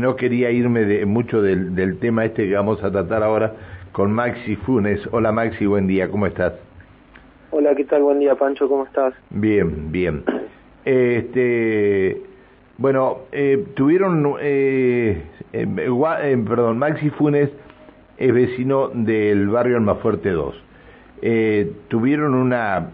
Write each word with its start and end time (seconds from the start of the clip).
no 0.00 0.16
quería 0.16 0.50
irme 0.50 0.84
de, 0.84 1.06
mucho 1.06 1.42
del, 1.42 1.74
del 1.74 1.98
tema 1.98 2.24
este 2.24 2.48
que 2.48 2.54
vamos 2.54 2.82
a 2.82 2.90
tratar 2.90 3.22
ahora 3.22 3.54
con 3.92 4.12
Maxi 4.12 4.56
Funes. 4.56 5.00
Hola 5.12 5.32
Maxi, 5.32 5.66
buen 5.66 5.86
día, 5.86 6.10
¿cómo 6.10 6.26
estás? 6.26 6.54
Hola, 7.50 7.74
¿qué 7.74 7.84
tal? 7.84 8.02
Buen 8.02 8.18
día, 8.18 8.34
Pancho, 8.34 8.68
¿cómo 8.68 8.84
estás? 8.84 9.14
Bien, 9.30 9.90
bien. 9.90 10.22
Este, 10.84 12.22
bueno, 12.76 13.20
eh, 13.32 13.66
tuvieron, 13.74 14.36
eh, 14.40 15.22
eh, 15.52 15.66
eh, 15.66 16.44
perdón, 16.46 16.78
Maxi 16.78 17.10
Funes 17.10 17.50
es 18.18 18.34
vecino 18.34 18.88
del 18.92 19.48
barrio 19.48 19.76
Almafuerte 19.78 20.30
2. 20.30 20.54
Eh, 21.22 21.72
tuvieron 21.88 22.34
una, 22.34 22.90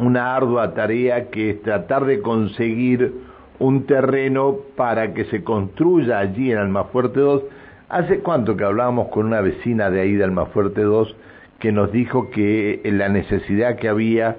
una 0.00 0.36
ardua 0.36 0.74
tarea 0.74 1.30
que 1.30 1.50
es 1.50 1.62
tratar 1.62 2.04
de 2.04 2.20
conseguir 2.20 3.14
un 3.58 3.86
terreno 3.86 4.56
para 4.76 5.14
que 5.14 5.24
se 5.26 5.42
construya 5.42 6.18
allí 6.18 6.52
en 6.52 6.58
Almafuerte 6.58 7.20
2. 7.20 7.42
¿Hace 7.88 8.20
cuánto 8.20 8.56
que 8.56 8.64
hablábamos 8.64 9.08
con 9.08 9.26
una 9.26 9.40
vecina 9.40 9.90
de 9.90 10.00
ahí 10.00 10.14
de 10.14 10.24
Almafuerte 10.24 10.82
2 10.82 11.16
que 11.58 11.72
nos 11.72 11.90
dijo 11.90 12.30
que 12.30 12.80
la 12.84 13.08
necesidad 13.08 13.76
que 13.76 13.88
había 13.88 14.36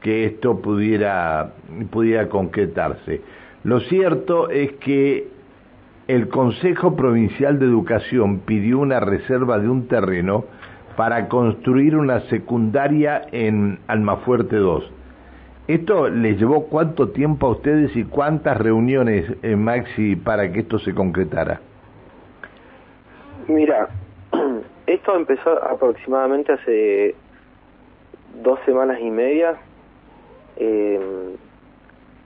que 0.00 0.24
esto 0.24 0.60
pudiera, 0.60 1.52
pudiera 1.90 2.28
concretarse? 2.28 3.20
Lo 3.64 3.80
cierto 3.80 4.50
es 4.50 4.72
que 4.72 5.28
el 6.08 6.28
Consejo 6.28 6.96
Provincial 6.96 7.58
de 7.58 7.66
Educación 7.66 8.40
pidió 8.40 8.78
una 8.78 9.00
reserva 9.00 9.58
de 9.58 9.68
un 9.68 9.86
terreno 9.86 10.44
para 10.96 11.28
construir 11.28 11.96
una 11.96 12.20
secundaria 12.22 13.22
en 13.32 13.78
Almafuerte 13.86 14.56
2. 14.56 14.90
¿Esto 15.68 16.08
les 16.08 16.38
llevó 16.38 16.66
cuánto 16.66 17.10
tiempo 17.10 17.46
a 17.46 17.50
ustedes 17.50 17.94
y 17.96 18.04
cuántas 18.04 18.58
reuniones, 18.58 19.32
eh, 19.42 19.54
Maxi, 19.54 20.16
para 20.16 20.50
que 20.50 20.60
esto 20.60 20.78
se 20.80 20.92
concretara? 20.92 21.60
Mira, 23.46 23.88
esto 24.86 25.16
empezó 25.16 25.62
aproximadamente 25.62 26.52
hace 26.52 27.14
dos 28.42 28.58
semanas 28.64 28.98
y 29.00 29.10
media 29.10 29.56
eh, 30.56 31.36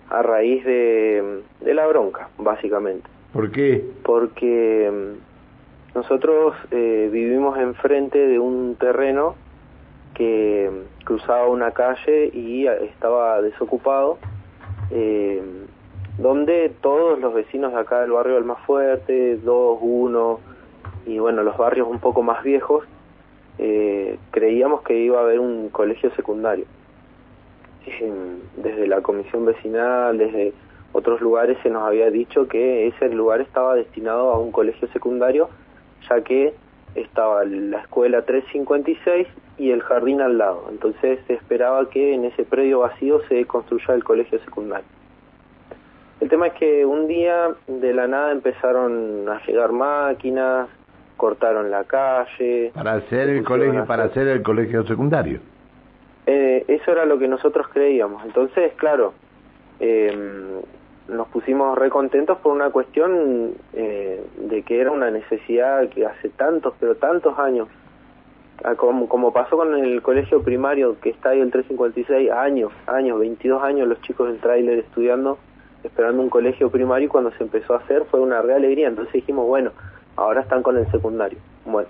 a 0.08 0.22
raíz 0.22 0.64
de, 0.64 1.42
de 1.60 1.74
la 1.74 1.86
bronca, 1.86 2.28
básicamente. 2.38 3.08
¿Por 3.32 3.50
qué? 3.50 3.84
Porque 4.02 4.90
mm, 4.90 5.96
nosotros 5.98 6.54
eh, 6.70 7.10
vivimos 7.12 7.58
enfrente 7.58 8.18
de 8.18 8.38
un 8.38 8.76
terreno 8.76 9.34
que 10.14 10.70
cruzaba 11.06 11.46
una 11.46 11.70
calle 11.70 12.30
y 12.34 12.66
estaba 12.66 13.40
desocupado, 13.40 14.18
eh, 14.90 15.40
donde 16.18 16.72
todos 16.80 17.20
los 17.20 17.32
vecinos 17.32 17.72
de 17.72 17.78
acá 17.78 18.00
del 18.00 18.10
barrio 18.10 18.34
del 18.34 18.44
más 18.44 18.58
fuerte, 18.66 19.36
dos, 19.36 19.78
uno, 19.80 20.40
y 21.06 21.20
bueno, 21.20 21.44
los 21.44 21.56
barrios 21.56 21.86
un 21.88 22.00
poco 22.00 22.22
más 22.22 22.42
viejos, 22.42 22.84
eh, 23.58 24.18
creíamos 24.32 24.82
que 24.82 24.98
iba 24.98 25.20
a 25.20 25.22
haber 25.22 25.38
un 25.38 25.68
colegio 25.70 26.10
secundario. 26.16 26.66
Desde 28.56 28.88
la 28.88 29.00
comisión 29.00 29.44
vecinal, 29.44 30.18
desde 30.18 30.54
otros 30.92 31.20
lugares 31.20 31.56
se 31.62 31.70
nos 31.70 31.84
había 31.84 32.10
dicho 32.10 32.48
que 32.48 32.88
ese 32.88 33.10
lugar 33.10 33.40
estaba 33.40 33.76
destinado 33.76 34.32
a 34.32 34.38
un 34.40 34.50
colegio 34.50 34.88
secundario, 34.88 35.48
ya 36.10 36.20
que 36.22 36.52
estaba 36.96 37.44
la 37.44 37.78
escuela 37.82 38.22
356 38.22 39.28
y 39.58 39.70
el 39.70 39.82
jardín 39.82 40.20
al 40.20 40.38
lado. 40.38 40.66
Entonces 40.70 41.18
se 41.26 41.34
esperaba 41.34 41.88
que 41.90 42.14
en 42.14 42.24
ese 42.24 42.44
predio 42.44 42.80
vacío 42.80 43.20
se 43.28 43.44
construyera 43.46 43.94
el 43.94 44.04
colegio 44.04 44.38
secundario. 44.40 44.86
El 46.20 46.28
tema 46.28 46.48
es 46.48 46.54
que 46.54 46.84
un 46.86 47.06
día 47.08 47.54
de 47.66 47.92
la 47.92 48.06
nada 48.06 48.32
empezaron 48.32 49.28
a 49.28 49.44
llegar 49.46 49.72
máquinas, 49.72 50.68
cortaron 51.16 51.70
la 51.70 51.84
calle. 51.84 52.72
Para 52.74 52.94
hacer 52.94 53.28
el 53.28 53.44
colegio, 53.44 53.84
para 53.86 54.04
hacer 54.04 54.28
el 54.28 54.42
colegio 54.42 54.84
secundario. 54.86 55.40
Eh, 56.26 56.64
eso 56.68 56.90
era 56.90 57.04
lo 57.04 57.18
que 57.18 57.28
nosotros 57.28 57.68
creíamos. 57.68 58.24
Entonces, 58.24 58.72
claro, 58.76 59.12
eh, 59.78 60.60
nos 61.08 61.28
pusimos 61.28 61.78
recontentos 61.78 62.38
por 62.38 62.52
una 62.52 62.70
cuestión 62.70 63.52
eh, 63.72 64.24
de 64.36 64.62
que 64.62 64.80
era 64.80 64.90
una 64.90 65.10
necesidad 65.10 65.88
que 65.88 66.04
hace 66.04 66.30
tantos, 66.30 66.74
pero 66.80 66.96
tantos 66.96 67.38
años, 67.38 67.68
como, 68.76 69.08
como 69.08 69.32
pasó 69.32 69.56
con 69.56 69.74
el 69.74 70.02
colegio 70.02 70.42
primario 70.42 70.98
que 71.00 71.10
está 71.10 71.30
ahí 71.30 71.40
el 71.40 71.50
356, 71.50 72.30
años, 72.30 72.72
años, 72.86 73.18
22 73.18 73.62
años 73.62 73.88
los 73.88 74.00
chicos 74.02 74.28
del 74.28 74.38
tráiler 74.38 74.78
estudiando, 74.78 75.38
esperando 75.84 76.22
un 76.22 76.30
colegio 76.30 76.70
primario 76.70 77.06
y 77.06 77.08
cuando 77.08 77.30
se 77.32 77.44
empezó 77.44 77.74
a 77.74 77.78
hacer 77.78 78.04
fue 78.10 78.20
una 78.20 78.42
real 78.42 78.58
alegría, 78.58 78.88
entonces 78.88 79.12
dijimos, 79.12 79.46
bueno, 79.46 79.72
ahora 80.16 80.40
están 80.40 80.62
con 80.62 80.76
el 80.76 80.90
secundario. 80.90 81.38
Bueno, 81.64 81.88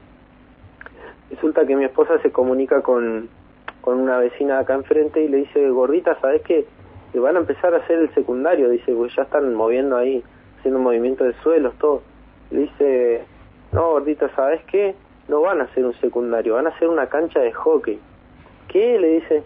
resulta 1.30 1.66
que 1.66 1.76
mi 1.76 1.84
esposa 1.84 2.18
se 2.22 2.32
comunica 2.32 2.82
con, 2.82 3.28
con 3.80 3.98
una 4.00 4.18
vecina 4.18 4.58
acá 4.58 4.74
enfrente 4.74 5.22
y 5.22 5.28
le 5.28 5.38
dice, 5.38 5.70
gordita, 5.70 6.18
¿sabes 6.20 6.42
qué? 6.42 6.66
que 7.12 7.20
van 7.20 7.36
a 7.36 7.40
empezar 7.40 7.72
a 7.74 7.78
hacer 7.78 7.98
el 7.98 8.14
secundario, 8.14 8.68
dice, 8.68 8.92
pues 8.94 9.14
ya 9.16 9.22
están 9.22 9.54
moviendo 9.54 9.96
ahí, 9.96 10.22
haciendo 10.58 10.80
movimiento 10.80 11.24
de 11.24 11.32
suelos, 11.42 11.74
todo. 11.78 12.02
Le 12.50 12.60
dice, 12.60 13.24
no, 13.72 13.90
gordita, 13.90 14.28
¿sabes 14.34 14.62
qué? 14.70 14.94
No 15.28 15.40
van 15.40 15.60
a 15.60 15.64
hacer 15.64 15.84
un 15.84 15.94
secundario, 15.94 16.54
van 16.54 16.66
a 16.66 16.70
hacer 16.70 16.88
una 16.88 17.08
cancha 17.08 17.40
de 17.40 17.52
hockey. 17.52 17.98
¿Qué? 18.68 18.98
Le 18.98 19.08
dice 19.08 19.42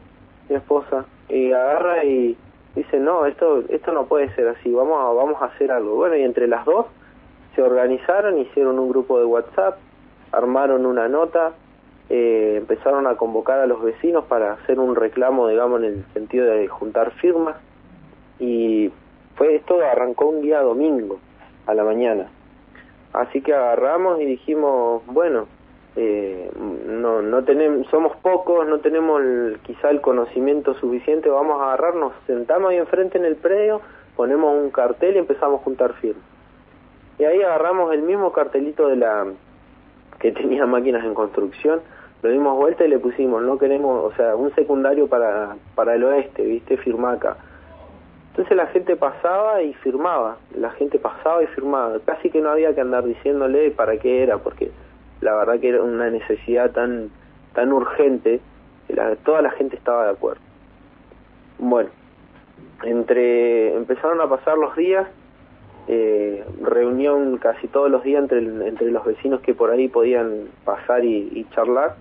mi 0.49 0.57
esposa. 0.57 1.07
Y 1.29 1.53
agarra 1.53 2.05
y 2.05 2.37
dice, 2.75 2.99
no, 2.99 3.27
esto 3.27 3.63
esto 3.69 3.93
no 3.93 4.07
puede 4.07 4.35
ser 4.35 4.49
así, 4.49 4.71
vamos 4.73 4.99
a, 5.01 5.13
vamos 5.13 5.41
a 5.41 5.47
hacer 5.47 5.71
algo. 5.73 5.97
Bueno, 5.97 6.17
y 6.17 6.23
entre 6.23 6.49
las 6.49 6.65
dos 6.65 6.87
se 7.55 7.63
organizaron, 7.63 8.39
hicieron 8.39 8.79
un 8.79 8.89
grupo 8.89 9.19
de 9.19 9.25
WhatsApp, 9.25 9.79
armaron 10.33 10.87
una 10.87 11.09
nota, 11.09 11.53
eh, 12.09 12.57
empezaron 12.59 13.07
a 13.07 13.17
convocar 13.17 13.61
a 13.61 13.67
los 13.67 13.83
vecinos 13.83 14.25
para 14.25 14.53
hacer 14.53 14.79
un 14.79 14.97
reclamo, 14.97 15.49
digamos, 15.49 15.81
en 15.81 15.87
el 15.87 16.05
sentido 16.13 16.47
de 16.47 16.69
juntar 16.69 17.13
firmas. 17.13 17.57
Y 18.39 18.91
fue 19.37 19.57
esto 19.57 19.81
arrancó 19.81 20.27
un 20.27 20.43
día 20.43 20.61
domingo 20.61 21.19
a 21.67 21.75
la 21.75 21.85
mañana. 21.85 22.29
Así 23.13 23.41
que 23.43 23.55
agarramos 23.55 24.21
y 24.21 24.25
dijimos, 24.25 25.03
bueno, 25.07 25.47
eh, 25.97 26.51
no, 26.87 27.21
no 27.21 27.45
tenemos, 27.45 27.87
somos 27.89 28.17
pocos, 28.19 28.67
no 28.67 28.79
tenemos 28.79 29.21
quizá 29.65 29.91
el 29.91 30.01
conocimiento 30.01 30.75
suficiente, 30.75 31.29
vamos 31.29 31.61
a 31.61 31.65
agarrarnos, 31.65 32.13
sentamos 32.27 32.71
ahí 32.71 32.77
enfrente 32.77 33.19
en 33.19 33.25
el 33.25 33.37
predio, 33.37 33.81
ponemos 34.17 34.55
un 34.55 34.71
cartel 34.71 35.17
y 35.17 35.19
empezamos 35.19 35.61
a 35.61 35.65
juntar 35.65 35.95
firmas. 35.95 36.25
Y 37.19 37.25
ahí 37.25 37.43
agarramos 37.43 37.93
el 37.93 38.03
mismo 38.03 38.33
cartelito 38.33 38.89
de 38.89 38.97
la 38.97 39.27
que 40.21 40.33
tenía 40.33 40.67
máquinas 40.67 41.05
en 41.05 41.15
construcción, 41.15 41.81
lo 42.23 42.31
dimos 42.31 42.57
vuelta 42.57 42.85
y 42.85 42.89
le 42.89 42.99
pusimos, 42.99 43.43
no 43.43 43.59
queremos, 43.59 44.13
o 44.13 44.15
sea, 44.15 44.37
un 44.37 44.55
secundario 44.55 45.09
para, 45.09 45.57
para 45.75 45.95
el 45.95 46.05
oeste, 46.05 46.45
¿viste? 46.45 46.77
Firmaca. 46.77 47.39
Entonces 48.31 48.57
la 48.57 48.67
gente 48.67 48.95
pasaba 48.95 49.63
y 49.63 49.75
firmaba, 49.75 50.37
la 50.55 50.71
gente 50.73 50.99
pasaba 50.99 51.43
y 51.43 51.47
firmaba, 51.49 51.99
casi 52.05 52.31
que 52.31 52.41
no 52.41 52.51
había 52.51 52.75
que 52.75 52.81
andar 52.81 53.05
diciéndole 53.05 53.71
para 53.71 53.97
qué 53.97 54.23
era, 54.23 54.39
porque 54.39 54.71
la 55.21 55.35
verdad 55.35 55.61
que 55.61 55.69
era 55.69 55.83
una 55.83 56.11
necesidad 56.11 56.71
tan, 56.73 57.11
tan 57.55 57.73
urgente, 57.73 58.41
que 58.87 58.95
toda 59.25 59.43
la 59.43 59.51
gente 59.51 59.77
estaba 59.77 60.05
de 60.05 60.11
acuerdo. 60.11 60.41
Bueno, 61.59 61.91
entre 62.83 63.75
empezaron 63.75 64.21
a 64.21 64.29
pasar 64.29 64.57
los 64.57 64.75
días, 64.77 65.07
eh, 65.89 66.45
reunión 66.63 67.39
casi 67.39 67.67
todos 67.69 67.91
los 67.91 68.03
días 68.03 68.23
entre, 68.23 68.39
entre 68.39 68.91
los 68.91 69.05
vecinos 69.05 69.41
que 69.41 69.55
por 69.55 69.71
ahí 69.71 69.89
podían 69.89 70.49
pasar 70.65 71.05
y, 71.05 71.47
charlar, 71.55 71.97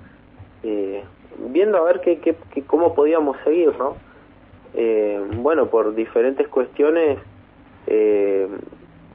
eh, 0.64 1.04
viendo 1.52 1.78
a 1.78 1.84
ver 1.84 2.02
qué, 2.02 2.20
qué, 2.20 2.36
cómo 2.68 2.94
podíamos 2.94 3.38
seguir, 3.44 3.78
¿no? 3.78 3.96
Eh, 4.76 5.20
bueno, 5.38 5.68
por 5.68 5.96
diferentes 5.96 6.48
cuestiones 6.48 7.18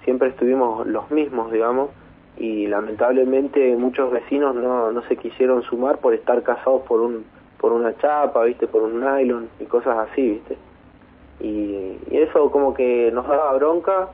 siempre 0.02 0.28
estuvimos 0.30 0.84
los 0.86 1.08
mismos, 1.12 1.52
digamos, 1.52 1.90
y 2.36 2.66
lamentablemente 2.66 3.76
muchos 3.76 4.10
vecinos 4.10 4.54
no, 4.54 4.90
no 4.90 5.02
se 5.02 5.16
quisieron 5.16 5.62
sumar 5.62 5.98
por 5.98 6.14
estar 6.14 6.42
casados 6.42 6.82
por 6.82 7.00
un 7.00 7.24
por 7.58 7.72
una 7.72 7.96
chapa, 7.96 8.44
viste, 8.44 8.66
por 8.66 8.82
un 8.82 9.00
nylon 9.00 9.48
y 9.58 9.64
cosas 9.64 9.96
así, 9.96 10.32
viste. 10.32 10.58
Y, 11.40 11.98
y 12.10 12.18
eso 12.18 12.50
como 12.50 12.74
que 12.74 13.10
nos 13.10 13.26
daba 13.26 13.54
bronca 13.54 14.10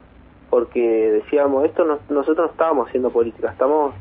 porque 0.50 0.80
decíamos, 0.80 1.64
esto 1.64 1.84
no, 1.84 1.98
nosotros 2.08 2.46
no 2.46 2.52
estábamos 2.52 2.88
haciendo 2.88 3.10
política, 3.10 3.50
estamos 3.50 3.94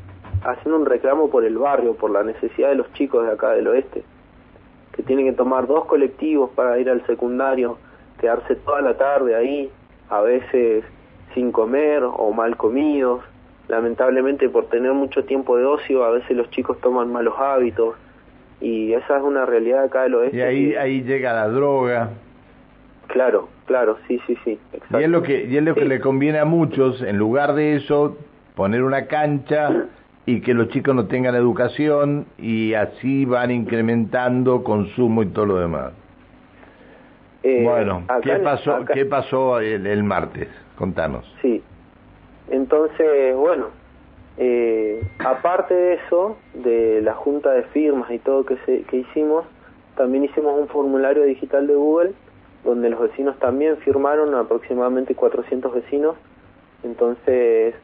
haciendo 0.44 0.80
un 0.80 0.86
reclamo 0.86 1.30
por 1.30 1.46
el 1.46 1.58
barrio, 1.58 1.96
por 1.96 2.12
la 2.12 2.24
necesidad 2.24 2.70
de 2.70 2.76
los 2.76 2.92
chicos 2.94 3.26
de 3.26 3.32
acá 3.32 3.52
del 3.52 3.68
oeste, 3.68 4.04
que 4.94 5.04
tienen 5.04 5.26
que 5.26 5.34
tomar 5.34 5.68
dos 5.68 5.86
colectivos 5.86 6.50
para 6.52 6.78
ir 6.80 6.90
al 6.90 7.06
secundario, 7.06 7.78
quedarse 8.20 8.56
toda 8.56 8.82
la 8.82 8.98
tarde 8.98 9.36
ahí, 9.36 9.72
a 10.10 10.22
veces 10.22 10.84
sin 11.34 11.52
comer 11.52 12.04
o 12.04 12.32
mal 12.32 12.58
comidos. 12.58 13.22
Lamentablemente 13.70 14.50
por 14.50 14.66
tener 14.66 14.94
mucho 14.94 15.24
tiempo 15.24 15.56
de 15.56 15.64
ocio, 15.64 16.04
a 16.04 16.10
veces 16.10 16.36
los 16.36 16.50
chicos 16.50 16.82
toman 16.82 17.12
malos 17.12 17.36
hábitos 17.38 17.96
y 18.60 18.94
esa 18.94 19.18
es 19.18 19.24
una 19.24 19.46
realidad 19.46 19.84
acá 19.84 20.04
del 20.04 20.16
oeste. 20.16 20.38
Y 20.38 20.42
ahí, 20.42 20.76
ahí 20.76 21.04
llega 21.04 21.34
la 21.34 21.48
droga. 21.48 22.10
Claro, 23.08 23.48
claro, 23.66 23.98
sí, 24.08 24.20
sí, 24.28 24.36
sí. 24.44 24.60
Y 24.92 25.04
es 25.04 25.10
lo 25.10 25.22
que 25.22 25.46
y 25.46 25.56
es 25.56 25.64
lo 25.64 25.76
que 25.76 25.86
le 25.86 26.00
conviene 26.00 26.40
a 26.40 26.46
muchos, 26.46 27.02
en 27.02 27.18
lugar 27.18 27.54
de 27.54 27.76
eso, 27.76 28.18
poner 28.56 28.84
una 28.84 29.06
cancha 29.06 29.86
y 30.26 30.42
que 30.42 30.54
los 30.54 30.70
chicos 30.70 30.96
no 30.96 31.06
tengan 31.06 31.36
educación 31.36 32.26
y 32.38 32.74
así 32.74 33.26
van 33.26 33.52
incrementando 33.52 34.64
consumo 34.64 35.24
y 35.24 35.28
todo 35.28 35.46
lo 35.46 35.60
demás. 35.60 35.94
Eh, 37.42 37.62
bueno, 37.64 38.04
¿qué 38.22 38.36
pasó, 38.38 38.86
¿qué 38.94 39.06
pasó 39.06 39.60
el, 39.60 40.04
martes? 40.04 40.50
Contanos. 40.76 41.26
Sí, 41.42 41.64
entonces, 42.50 43.36
bueno, 43.36 43.68
eh, 44.38 45.02
aparte 45.20 45.74
de 45.74 45.94
eso, 45.96 46.38
de 46.54 47.02
la 47.02 47.14
junta 47.14 47.52
de 47.52 47.64
firmas 47.64 48.10
y 48.12 48.20
todo 48.20 48.46
que, 48.46 48.58
se, 48.66 48.84
que 48.84 48.98
hicimos, 48.98 49.46
también 49.96 50.24
hicimos 50.24 50.60
un 50.60 50.68
formulario 50.68 51.24
digital 51.24 51.68
de 51.68 51.76
Google 51.76 52.14
donde 52.64 52.90
los 52.90 53.00
vecinos 53.00 53.38
también 53.40 53.78
firmaron, 53.78 54.36
aproximadamente 54.36 55.16
400 55.16 55.74
vecinos. 55.74 56.16
Entonces, 56.84 57.76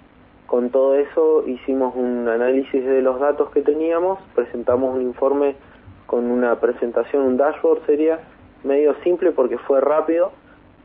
con 0.47 0.69
todo 0.69 0.95
eso 0.95 1.47
hicimos 1.47 1.95
un 1.95 2.27
análisis 2.27 2.85
de 2.85 3.01
los 3.01 3.19
datos 3.19 3.49
que 3.51 3.61
teníamos, 3.61 4.19
presentamos 4.35 4.95
un 4.95 5.01
informe 5.01 5.55
con 6.05 6.25
una 6.25 6.59
presentación, 6.59 7.23
un 7.23 7.37
dashboard 7.37 7.85
sería 7.85 8.19
medio 8.63 8.95
simple 9.03 9.31
porque 9.31 9.57
fue 9.57 9.81
rápido, 9.81 10.31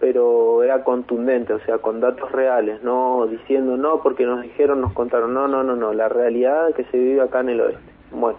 pero 0.01 0.63
era 0.63 0.83
contundente, 0.83 1.53
o 1.53 1.61
sea, 1.61 1.79
con 1.79 2.01
datos 2.01 2.33
reales, 2.33 2.83
no 2.83 3.27
diciendo 3.27 3.77
no 3.77 4.03
porque 4.03 4.25
nos 4.25 4.43
dijeron, 4.43 4.81
nos 4.81 4.95
contaron, 4.95 5.35
no, 5.35 5.47
no, 5.47 5.63
no, 5.63 5.77
no, 5.77 5.93
la 5.93 6.09
realidad 6.09 6.75
que 6.75 6.85
se 6.85 6.97
vive 6.97 7.21
acá 7.21 7.41
en 7.41 7.51
el 7.51 7.61
oeste. 7.61 7.93
Bueno, 8.11 8.39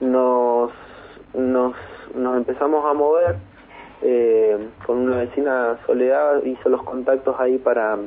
nos, 0.00 0.72
nos, 1.34 1.74
nos 2.14 2.36
empezamos 2.38 2.84
a 2.86 2.94
mover 2.94 3.36
eh, 4.02 4.68
con 4.86 4.98
una 4.98 5.18
vecina 5.18 5.78
Soledad, 5.86 6.42
hizo 6.44 6.68
los 6.68 6.82
contactos 6.82 7.36
ahí 7.38 7.58
para, 7.58 7.98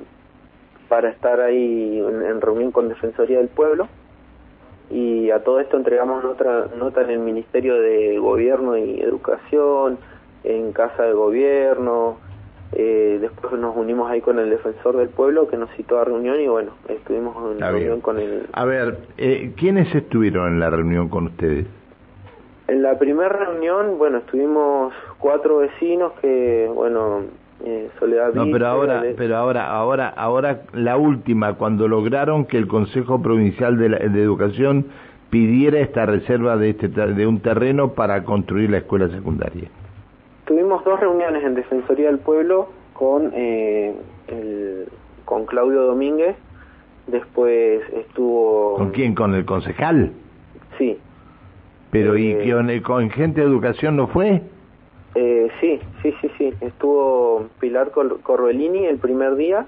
para 0.88 1.10
estar 1.10 1.40
ahí 1.42 2.00
en, 2.00 2.42
reunión 2.42 2.72
con 2.72 2.90
Defensoría 2.90 3.38
del 3.38 3.48
Pueblo 3.48 3.88
y 4.90 5.30
a 5.30 5.44
todo 5.44 5.60
esto 5.60 5.78
entregamos 5.78 6.26
otra 6.26 6.68
nota 6.78 7.02
en 7.02 7.12
el 7.12 7.20
Ministerio 7.20 7.80
de 7.80 8.18
Gobierno 8.18 8.76
y 8.76 9.00
Educación, 9.02 10.00
en 10.44 10.72
Casa 10.74 11.04
de 11.04 11.14
Gobierno, 11.14 12.18
eh, 12.72 13.18
después 13.20 13.60
nos 13.60 13.76
unimos 13.76 14.10
ahí 14.12 14.22
con 14.22 14.38
el 14.38 14.50
defensor 14.50 14.98
del 14.98 15.10
pueblo 15.10 15.48
que 15.48 15.58
nos 15.58 15.72
citó 15.72 16.00
a 16.00 16.06
reunión 16.06 16.40
y 16.40 16.48
bueno, 16.48 16.72
estuvimos 16.88 17.36
en 17.52 17.60
reunión 17.60 18.02
con 18.02 18.20
el... 18.20 18.46
A 18.54 18.66
ver, 18.66 19.00
eh, 19.18 19.54
¿quiénes 19.58 19.94
estuvieron 19.96 20.54
en 20.54 20.60
la 20.60 20.70
reunión 20.70 21.10
con 21.10 21.28
ustedes? 21.28 21.66
En 22.68 22.84
la 22.84 23.00
primera 23.00 23.30
reunión, 23.30 23.98
bueno, 23.98 24.20
estuvimos 24.20 24.94
cuatro 25.18 25.58
vecinos 25.58 26.14
que, 26.22 26.70
bueno, 26.72 27.22
eh, 27.66 27.90
Soledad... 27.98 28.34
No, 28.36 28.46
pero 28.52 28.68
ahora, 28.68 29.04
pero 29.18 29.38
ahora, 29.38 29.68
ahora, 29.72 30.10
ahora 30.10 30.62
la 30.74 30.96
última, 30.98 31.56
cuando 31.56 31.88
lograron 31.88 32.46
que 32.46 32.58
el 32.58 32.68
Consejo 32.68 33.20
Provincial 33.24 33.80
de, 33.80 33.90
de 33.90 34.22
Educación 34.22 34.86
pidiera 35.32 35.80
esta 35.80 36.06
reserva 36.06 36.58
de, 36.58 36.70
este, 36.70 36.88
de 36.88 37.26
un 37.26 37.40
terreno 37.40 37.94
para 37.94 38.24
construir 38.24 38.70
la 38.70 38.78
escuela 38.78 39.10
secundaria 39.10 39.70
tuvimos 40.50 40.84
dos 40.84 41.00
reuniones 41.00 41.44
en 41.44 41.54
Defensoría 41.54 42.08
del 42.08 42.18
Pueblo 42.18 42.70
con, 42.94 43.32
eh, 43.36 43.94
con 45.24 45.46
Claudio 45.46 45.84
Domínguez, 45.84 46.36
después 47.06 47.84
estuvo... 47.94 48.74
¿Con 48.76 48.90
quién? 48.90 49.14
¿Con 49.14 49.36
el 49.36 49.46
concejal? 49.46 50.12
Sí. 50.80 50.98
¿Pero 51.92 52.18
y 52.18 52.32
eh, 52.32 52.52
con, 52.52 52.80
con 52.82 53.10
gente 53.12 53.42
de 53.42 53.48
educación 53.48 53.96
no 53.96 54.08
fue? 54.08 54.42
Eh, 55.14 55.52
sí, 55.62 55.80
sí, 56.02 56.16
sí, 56.20 56.32
sí. 56.40 56.54
Estuvo 56.62 57.48
Pilar 57.60 57.92
Corbellini 57.92 58.88
el 58.88 58.98
primer 58.98 59.36
día, 59.36 59.68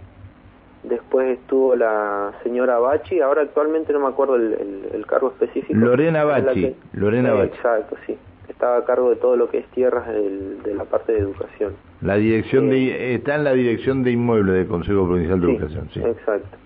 después 0.82 1.38
estuvo 1.38 1.76
la 1.76 2.34
señora 2.42 2.80
Bachi, 2.80 3.22
ahora 3.22 3.44
actualmente 3.44 3.94
no 3.94 4.00
me 4.00 4.08
acuerdo 4.08 4.36
el, 4.36 5.06
cargo 5.08 5.28
específico. 5.28 5.78
Lorena 5.78 6.24
Bachi, 6.24 6.76
Lorena 6.94 7.34
Bachi. 7.34 7.56
Exacto, 7.56 7.98
sí 8.08 8.18
estaba 8.62 8.78
a 8.78 8.86
cargo 8.86 9.10
de 9.10 9.16
todo 9.16 9.36
lo 9.38 9.50
que 9.50 9.58
es 9.58 9.66
tierras 9.72 10.08
de 10.08 10.76
la 10.76 10.86
parte 10.86 11.14
de 11.14 11.18
educación. 11.18 11.74
La 12.02 12.16
dirección 12.18 12.70
de, 12.70 12.90
eh, 12.90 13.16
está 13.16 13.34
en 13.34 13.44
la 13.44 13.54
dirección 13.54 14.04
de 14.04 14.12
inmuebles 14.12 14.54
del 14.54 14.68
Consejo 14.68 15.08
Provincial 15.08 15.42
de 15.42 15.52
Educación, 15.52 15.90
sí. 15.92 16.00
Exacto. 16.00 16.58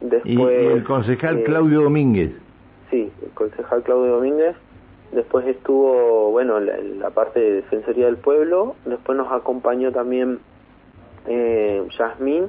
Después, 0.00 0.26
¿Y, 0.34 0.66
el 0.66 0.82
concejal 0.82 1.38
eh, 1.38 1.44
Claudio 1.44 1.82
Domínguez? 1.82 2.32
Sí, 2.90 3.12
el 3.22 3.30
concejal 3.34 3.84
Claudio 3.84 4.16
Domínguez. 4.16 4.56
Después 5.12 5.46
estuvo, 5.46 6.32
bueno, 6.32 6.58
la, 6.58 7.10
parte 7.10 7.38
de 7.38 7.52
Defensoría 7.52 8.06
del 8.06 8.16
Pueblo. 8.16 8.74
Después 8.84 9.16
nos 9.16 9.30
acompañó 9.30 9.92
también 9.92 10.40
eh, 11.28 11.84
Yasmín, 11.96 12.46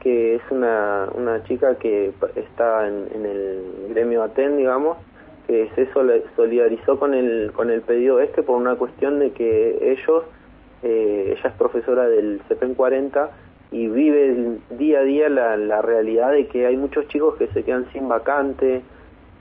que 0.00 0.34
es 0.34 0.42
una, 0.50 1.08
una 1.14 1.42
chica 1.44 1.76
que 1.76 2.12
está 2.34 2.86
en, 2.86 3.08
en 3.14 3.24
el 3.24 3.62
gremio 3.88 4.22
ATEN, 4.22 4.58
digamos, 4.58 4.98
que 5.46 5.70
se 5.74 5.88
solidarizó 6.34 6.98
con 6.98 7.14
el, 7.14 7.52
con 7.52 7.70
el 7.70 7.82
pedido 7.82 8.20
este 8.20 8.42
por 8.42 8.56
una 8.56 8.76
cuestión 8.76 9.18
de 9.18 9.30
que 9.30 9.92
ellos, 9.92 10.24
eh, 10.82 11.34
ella 11.36 11.50
es 11.50 11.56
profesora 11.56 12.08
del 12.08 12.40
CEPEN 12.48 12.74
40 12.74 13.30
y 13.70 13.88
vive 13.88 14.58
día 14.70 15.00
a 15.00 15.02
día 15.02 15.28
la, 15.28 15.56
la 15.56 15.82
realidad 15.82 16.32
de 16.32 16.46
que 16.48 16.66
hay 16.66 16.76
muchos 16.76 17.06
chicos 17.08 17.36
que 17.36 17.48
se 17.48 17.62
quedan 17.62 17.86
sin 17.92 18.08
vacante, 18.08 18.82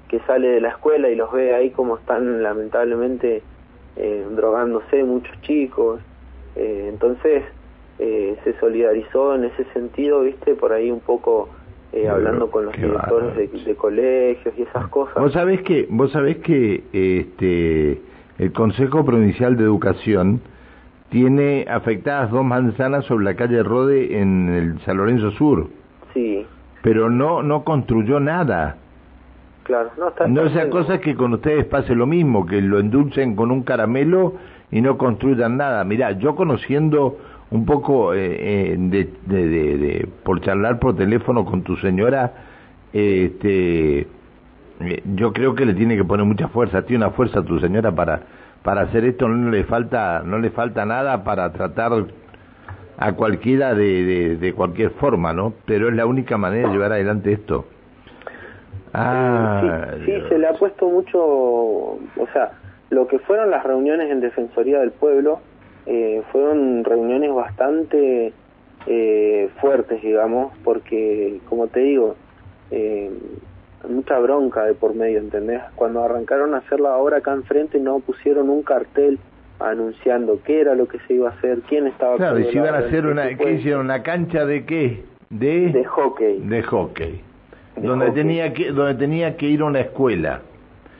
que 0.07 0.19
sale 0.22 0.48
de 0.48 0.62
la 0.62 0.69
escuela 0.69 1.10
y 1.10 1.16
los 1.16 1.31
ve 1.31 1.54
ahí 1.54 1.72
como 1.72 1.98
están 1.98 2.44
lamentablemente 2.44 3.42
eh, 3.96 4.25
drogándose 4.31 5.04
muchos 5.04 5.40
chicos. 5.42 6.01
Eh, 6.56 6.88
entonces 6.90 7.44
eh, 8.00 8.38
se 8.44 8.54
solidarizó 8.60 9.36
en 9.36 9.46
ese 9.46 9.63
sentido, 9.74 10.22
viste, 10.22 10.56
por 10.56 10.74
ahí 10.74 10.92
un 10.92 11.00
poco 11.00 11.50
eh, 11.94 12.08
hablando 12.10 12.50
con 12.50 12.66
los 12.66 12.76
directores 12.76 13.66
de, 13.66 13.76
colegios 13.76 14.54
y 14.58 14.64
esas 14.64 14.88
cosas. 14.88 15.16
Vos 15.16 15.34
sabés 15.34 15.62
que, 15.62 15.88
vos 15.90 16.12
sabés 16.12 16.38
que 16.38 16.84
este, 16.92 18.02
el 18.38 18.52
Consejo 18.52 19.06
Provincial 19.06 19.56
de 19.56 19.64
Educación 19.64 20.42
tiene 21.10 21.66
afectadas 21.70 22.32
dos 22.32 22.44
manzanas 22.44 23.06
sobre 23.06 23.26
la 23.26 23.36
calle 23.36 23.64
Rode 23.64 24.20
en 24.20 24.50
el 24.50 24.80
San 24.82 24.98
Lorenzo 24.98 25.32
Sur. 25.32 25.68
Sí. 26.14 26.46
Pero 26.82 27.10
no, 27.10 27.44
no 27.44 27.64
construyó 27.64 28.20
nada. 28.20 28.78
Claro, 29.64 29.90
no 29.98 30.10
está. 30.10 30.28
No 30.28 30.50
sea 30.50 30.70
cosa 30.70 31.00
que 31.00 31.16
con 31.16 31.34
ustedes 31.34 31.66
pase 31.66 31.96
lo 31.96 32.06
mismo, 32.06 32.46
que 32.46 32.62
lo 32.62 32.80
endulcen 32.80 33.36
con 33.36 33.52
un 33.52 33.64
caramelo 33.64 34.34
y 34.72 34.82
no 34.82 34.98
construyan 34.98 35.58
nada. 35.58 35.84
Mirá, 35.84 36.12
yo 36.12 36.36
conociendo 36.36 37.18
un 37.52 37.66
poco 37.66 38.14
eh, 38.14 38.74
eh, 38.74 38.76
de, 38.78 39.10
de, 39.26 39.48
de, 39.78 40.08
por 40.24 40.42
charlar 40.42 40.80
por 40.80 40.96
teléfono 40.96 41.46
con 41.46 41.64
tu 41.64 41.76
señora, 41.78 42.34
este, 42.92 44.00
eh, 44.80 45.04
yo 45.16 45.32
creo 45.34 45.56
que 45.56 45.66
le 45.66 45.74
tiene 45.74 45.96
que 45.96 46.04
poner 46.04 46.25
mucha 46.25 46.48
fuerza, 46.48 46.84
tiene 46.84 47.06
una 47.06 47.14
fuerza 47.14 47.44
tu 47.44 47.60
señora 47.60 47.92
para 47.92 48.22
para 48.64 48.82
hacer 48.82 49.06
esto, 49.06 49.28
no 49.28 49.52
le 49.52 49.64
falta 49.64 50.24
no 50.25 50.40
le 50.40 50.50
falta 50.50 50.86
nada 50.86 51.24
para 51.24 51.52
tratar 51.54 51.92
a 52.98 53.14
cualquiera 53.14 53.75
de, 53.75 54.38
de, 54.38 54.54
cualquier 54.54 54.92
forma, 54.92 55.34
¿no? 55.34 55.54
Pero 55.66 55.90
es 55.90 55.96
la 55.96 56.06
única 56.06 56.38
manera 56.38 56.68
de 56.68 56.74
llevar 56.74 56.94
adelante 56.94 57.32
esto. 57.32 57.66
Ah, 58.94 59.88
sí, 60.06 60.06
sí, 60.06 60.22
se 60.30 60.40
le 60.40 60.48
ha 60.48 60.54
puesto 60.54 60.88
mucho, 60.88 61.20
o 61.20 62.28
sea, 62.32 62.54
lo 62.90 63.08
que 63.08 63.20
fueron 63.20 63.52
las 63.52 63.64
reuniones 63.64 64.10
en 64.10 64.22
Defensoría 64.22 64.80
del 64.80 64.92
Pueblo, 64.92 65.42
eh, 65.86 66.22
fueron 66.32 66.84
reuniones 66.84 67.34
bastante 67.34 68.34
eh, 68.88 69.50
fuertes, 69.62 70.01
digamos, 70.01 70.54
porque, 70.63 71.39
como 71.48 71.68
te 71.68 71.80
digo, 71.82 72.15
eh, 72.72 73.12
mucha 73.89 74.18
bronca 74.20 74.63
de 74.63 74.74
por 74.74 74.96
medio, 74.96 75.20
¿entendés? 75.20 75.62
Cuando 75.75 76.04
arrancaron 76.04 76.54
a 76.56 76.58
hacer 76.58 76.80
la 76.80 76.98
obra 76.98 77.18
acá 77.18 77.34
enfrente 77.34 77.80
no 77.80 78.00
pusieron 78.00 78.50
un 78.50 78.63
cartel 78.63 79.20
anunciando 79.60 80.39
qué 80.44 80.62
era 80.62 80.75
lo 80.75 80.88
que 80.88 81.00
se 81.08 81.13
iba 81.13 81.30
a 81.30 81.34
hacer, 81.34 81.60
quién 81.70 81.88
estaba... 81.88 82.18
Claro, 82.18 82.39
y 82.39 82.46
si 82.46 82.58
iban 82.58 82.75
a 82.75 82.80
hacer 82.80 83.06
una, 83.06 83.36
¿qué 83.38 83.54
hicieron? 83.54 83.82
¿Una 83.86 84.04
cancha 84.04 84.46
de 84.46 84.65
qué? 84.65 85.04
De, 85.30 85.72
de 85.72 85.86
hockey. 85.86 86.39
De 86.39 86.63
hockey. 86.63 87.22
donde, 87.77 88.12
Tenía 88.12 88.54
que, 88.54 88.72
donde 88.72 88.96
tenía 88.96 89.38
que 89.38 89.48
ir 89.48 89.62
a 89.62 89.65
una 89.65 89.80
escuela. 89.80 90.42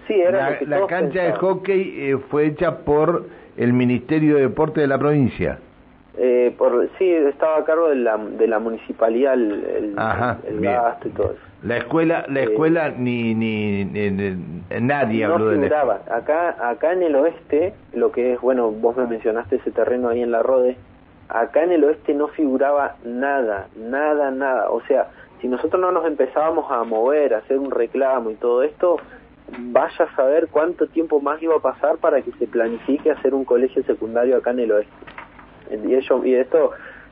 Sí, 0.08 0.14
era 0.14 0.58
la, 0.62 0.80
la 0.80 0.88
cancha 0.88 1.24
de 1.24 1.34
hockey 1.34 1.96
eh, 1.98 2.18
fue 2.30 2.48
hecha 2.48 2.80
por 2.80 3.26
el 3.58 3.74
Ministerio 3.74 4.36
de 4.36 4.42
Deporte 4.42 4.82
de 4.82 4.88
la 4.88 4.98
provincia. 4.98 5.60
Eh, 6.18 6.56
por, 6.58 6.90
sí, 6.98 7.12
estaba 7.12 7.58
a 7.58 7.66
cargo 7.66 7.90
de 7.90 7.96
la, 7.96 8.18
de 8.18 8.48
la 8.48 8.60
municipalidad 8.60 9.34
el, 9.34 9.94
gasto 9.96 11.08
y 11.08 11.12
todo 11.12 11.32
eso. 11.32 11.42
La 11.64 11.78
escuela, 11.78 12.26
la 12.30 12.42
eh, 12.42 12.44
escuela 12.44 12.90
ni, 12.90 13.34
ni, 13.34 13.84
nadie 14.80 15.26
habló 15.26 15.50
de 15.50 15.68
la 15.68 16.02
Acá, 16.10 16.70
acá 16.70 16.94
en 16.94 17.04
el 17.04 17.16
oeste, 17.16 17.74
lo 17.94 18.12
que 18.12 18.34
es, 18.34 18.42
bueno, 18.42 18.72
vos 18.72 18.96
me 18.96 19.08
mencionaste 19.08 19.58
ese 19.58 19.72
terreno 19.72 20.08
ahí 20.08 20.22
en 20.22 20.32
la 20.32 20.42
Rode, 20.42 20.78
acá 21.28 21.64
en 21.64 21.72
el 21.74 21.84
oeste 21.84 22.14
no 22.14 22.28
figuraba 22.30 22.96
nada, 23.04 23.68
nada, 23.76 24.32
nada. 24.32 24.70
O 24.70 24.82
sea, 24.84 25.08
si 25.42 25.48
nosotros 25.50 25.82
no 25.82 25.92
nos 25.92 26.06
empezábamos 26.06 26.72
a 26.72 26.84
mover, 26.84 27.34
a 27.34 27.40
hacer 27.40 27.60
un 27.60 27.72
reclamo 27.72 28.32
y 28.32 28.36
todo 28.36 28.64
esto, 28.64 28.98
vaya 29.58 30.06
a 30.06 30.16
saber 30.16 30.48
cuánto 30.50 30.88
tiempo 30.88 31.22
más 31.22 31.42
iba 31.42 31.56
a 31.56 31.60
pasar 31.60 31.98
para 31.98 32.22
que 32.22 32.32
se 32.34 32.48
planifique 32.48 33.12
hacer 33.12 33.34
un 33.34 33.46
colegio 33.46 33.84
secundario 33.84 34.38
acá 34.38 34.52
en 34.52 34.60
el 34.60 34.72
oeste. 34.72 34.94
y 35.72 35.94
ellos 35.94 36.26
y 36.26 36.36
esto 36.36 36.72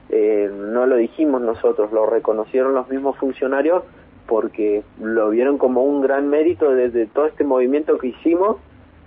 eh, 0.10 0.50
no 0.52 0.86
lo 0.86 0.98
dijimos 0.98 1.42
nosotros, 1.42 1.92
lo 1.92 2.06
reconocieron 2.06 2.74
los 2.74 2.90
mismos 2.90 3.18
funcionarios 3.18 3.84
porque 4.28 4.84
lo 5.02 5.30
vieron 5.30 5.58
como 5.58 5.84
un 5.84 6.02
gran 6.02 6.30
mérito 6.30 6.74
desde 6.74 7.08
todo 7.08 7.28
este 7.28 7.44
movimiento 7.44 7.98
que 7.98 8.08
hicimos, 8.08 8.58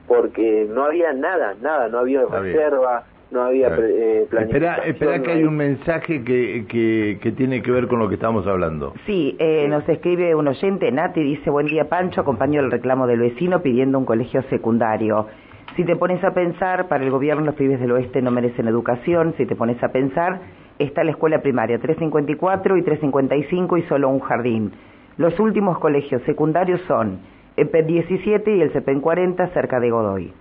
porque 0.07 0.67
no 0.71 0.85
había 0.85 1.13
nada, 1.13 1.55
nada, 1.61 1.89
no 1.89 1.99
había 1.99 2.25
reserva, 2.25 3.05
no 3.31 3.43
había 3.43 3.69
eh, 3.69 4.29
Espera, 4.31 4.77
espera 4.85 5.21
que 5.21 5.33
hay 5.33 5.45
un 5.45 5.57
mensaje 5.57 6.23
que, 6.23 6.65
que, 6.69 7.19
que, 7.21 7.33
tiene 7.33 7.61
que 7.61 7.71
ver 7.71 7.89
con 7.89 7.99
lo 7.99 8.09
que 8.09 8.15
estamos 8.15 8.47
hablando. 8.47 8.95
Sí, 9.05 9.37
eh, 9.39 9.67
nos 9.69 9.89
escribe 9.89 10.35
un 10.35 10.47
oyente, 10.47 10.91
Nati, 10.93 11.23
dice, 11.23 11.51
buen 11.51 11.67
día 11.67 11.89
Pancho, 11.89 12.21
acompaño 12.21 12.61
el 12.61 12.71
reclamo 12.71 13.07
del 13.07 13.21
vecino 13.21 13.63
pidiendo 13.63 13.99
un 13.99 14.05
colegio 14.05 14.43
secundario. 14.51 15.27
Si 15.75 15.85
te 15.85 15.97
pones 15.97 16.23
a 16.25 16.33
pensar, 16.33 16.89
para 16.89 17.05
el 17.05 17.11
gobierno 17.11 17.45
los 17.45 17.55
pibes 17.57 17.81
del 17.81 17.93
oeste 17.93 18.23
no 18.23 18.31
merecen 18.31 18.69
educación, 18.69 19.35
si 19.37 19.45
te 19.45 19.57
pones 19.57 19.83
a 19.83 19.89
pensar, 19.89 20.41
está 20.79 21.03
la 21.03 21.11
escuela 21.11 21.43
primaria 21.43 21.79
354 21.79 22.77
y 22.77 22.83
355 22.83 23.77
y 23.77 23.83
solo 23.83 24.09
un 24.09 24.21
jardín. 24.21 24.73
Los 25.19 25.39
últimos 25.41 25.79
colegios 25.79 26.23
secundarios 26.23 26.81
son 26.87 27.19
EPEN 27.57 27.87
17 27.87 28.57
y 28.57 28.61
el 28.61 28.71
CEPEN 28.71 29.01
40 29.01 29.49
cerca 29.49 29.81
de 29.81 29.91
Godoy. 29.91 30.33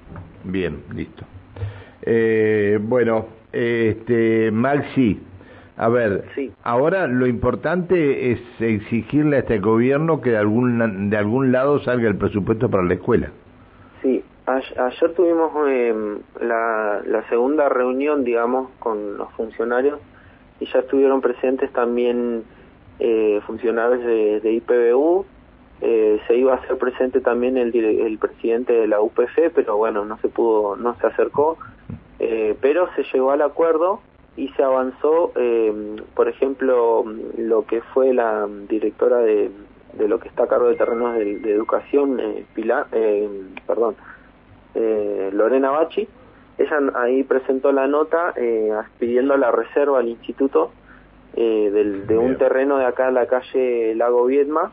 Bien, 0.44 0.84
listo. 0.94 1.26
Eh, 2.06 2.80
bueno, 2.82 3.26
este, 3.52 4.52
Maxi, 4.52 5.20
a 5.78 5.90
ver, 5.90 6.26
ahora 6.64 7.08
lo 7.08 7.28
importante 7.28 8.32
es 8.32 8.40
exigirle 8.60 9.38
a 9.38 9.40
este 9.40 9.60
gobierno 9.60 10.22
que 10.22 10.32
de 10.32 10.38
algún, 10.38 11.10
de 11.10 11.18
algún 11.18 11.52
lado 11.52 11.80
salga 11.80 12.08
el 12.08 12.18
presupuesto 12.18 12.70
para 12.70 12.84
la 12.84 12.94
escuela. 12.94 13.32
Sí, 14.02 14.24
ayer 14.46 15.14
tuvimos 15.16 15.52
em, 15.68 16.20
la, 16.42 17.02
la 17.06 17.28
segunda 17.30 17.68
reunión, 17.70 18.24
digamos, 18.24 18.70
con 18.80 19.18
los 19.18 19.32
funcionarios 19.34 20.00
y 20.60 20.66
ya 20.72 20.80
estuvieron 20.80 21.22
presentes 21.22 21.72
también 21.74 22.44
eh, 23.00 23.42
funcionarios 23.46 24.06
de, 24.06 24.40
de 24.40 24.52
IPBU, 24.54 25.26
eh, 25.82 26.22
se 26.28 26.38
iba 26.38 26.54
a 26.54 26.58
hacer 26.58 26.78
presente 26.78 27.20
también 27.20 27.58
el, 27.58 27.76
el 27.76 28.18
presidente 28.18 28.72
de 28.72 28.88
la 28.88 29.02
UPF, 29.02 29.52
pero 29.54 29.76
bueno, 29.76 30.06
no 30.06 30.18
se 30.20 30.30
pudo, 30.30 30.78
no 30.78 30.96
se 30.96 31.08
acercó, 31.08 31.58
eh, 32.26 32.58
pero 32.62 32.90
se 32.96 33.04
llegó 33.14 33.32
al 33.32 33.42
acuerdo 33.42 34.02
y 34.36 34.50
se 34.50 34.64
avanzó, 34.64 35.32
eh, 35.36 35.96
por 36.14 36.28
ejemplo, 36.28 37.06
lo 37.38 37.66
que 37.66 37.82
fue 37.82 38.14
la 38.14 38.48
directora 38.68 39.20
de, 39.20 39.50
de 39.94 40.08
lo 40.08 40.20
que 40.20 40.28
está 40.28 40.44
a 40.44 40.48
cargo 40.48 40.68
de 40.68 40.76
terrenos 40.76 41.16
de, 41.16 41.52
educación, 41.52 42.20
eh, 42.20 42.46
Pilar, 42.54 42.88
eh, 42.92 43.30
perdón, 43.66 43.96
eh, 44.74 45.30
Lorena 45.34 45.72
Bachi, 45.72 46.08
ella 46.58 46.78
ahí 46.96 47.24
presentó 47.24 47.72
la 47.72 47.88
nota 47.88 48.34
eh, 48.36 48.72
pidiendo 49.00 49.36
la 49.38 49.52
reserva 49.52 50.00
al 50.00 50.08
instituto 50.08 50.72
eh, 51.36 51.70
del, 51.72 52.08
de 52.08 52.18
un 52.18 52.38
terreno 52.38 52.78
de 52.78 52.86
acá 52.86 53.10
en 53.10 53.14
la 53.14 53.28
calle 53.28 53.94
Lago 53.96 54.26
Viedma 54.26 54.72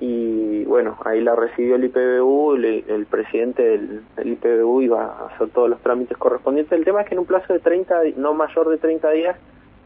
y 0.00 0.55
bueno, 0.66 0.96
ahí 1.04 1.20
la 1.20 1.34
recibió 1.34 1.76
el 1.76 1.84
IPBU, 1.84 2.54
el, 2.54 3.06
presidente 3.08 3.62
del, 3.62 4.02
IPBU 4.22 4.82
iba 4.82 5.04
a 5.04 5.26
hacer 5.26 5.48
todos 5.50 5.70
los 5.70 5.80
trámites 5.80 6.16
correspondientes. 6.16 6.76
El 6.76 6.84
tema 6.84 7.02
es 7.02 7.08
que 7.08 7.14
en 7.14 7.20
un 7.20 7.26
plazo 7.26 7.52
de 7.52 7.60
30, 7.60 7.94
no 8.16 8.34
mayor 8.34 8.68
de 8.68 8.78
30 8.78 9.10
días, 9.12 9.36